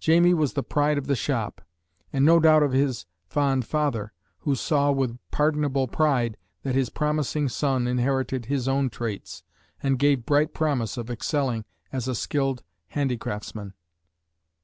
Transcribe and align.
Jamie 0.00 0.34
was 0.34 0.54
the 0.54 0.64
pride 0.64 0.98
of 0.98 1.06
the 1.06 1.14
shop, 1.14 1.62
and 2.12 2.24
no 2.24 2.40
doubt 2.40 2.64
of 2.64 2.72
his 2.72 3.06
fond 3.28 3.64
father, 3.64 4.12
who 4.40 4.56
saw 4.56 4.90
with 4.90 5.20
pardonable 5.30 5.86
pride 5.86 6.36
that 6.64 6.74
his 6.74 6.90
promising 6.90 7.48
son 7.48 7.86
inherited 7.86 8.46
his 8.46 8.66
own 8.66 8.90
traits, 8.90 9.44
and 9.80 10.00
gave 10.00 10.26
bright 10.26 10.52
promise 10.52 10.96
of 10.96 11.10
excelling 11.10 11.64
as 11.92 12.08
a 12.08 12.16
skilled 12.16 12.64
handicraftsman. 12.96 13.72